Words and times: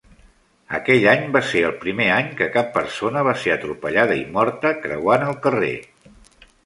Aquell 0.77 1.03
any 1.09 1.27
va 1.35 1.41
ser 1.49 1.61
el 1.67 1.75
primer 1.83 2.07
anys 2.15 2.33
que 2.39 2.47
cap 2.55 2.71
persona 2.77 3.23
va 3.29 3.35
ser 3.43 3.53
atropellada 3.57 4.17
i 4.23 4.25
morta 4.39 4.73
creuant 4.87 5.27
el 5.31 5.37
carrer. 5.45 5.75